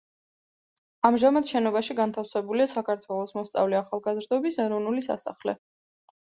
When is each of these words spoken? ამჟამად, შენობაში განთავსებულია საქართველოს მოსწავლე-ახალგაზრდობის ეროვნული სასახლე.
ამჟამად, 1.09 1.47
შენობაში 1.51 1.95
განთავსებულია 1.99 2.67
საქართველოს 2.71 3.35
მოსწავლე-ახალგაზრდობის 3.37 4.59
ეროვნული 4.65 5.05
სასახლე. 5.11 5.57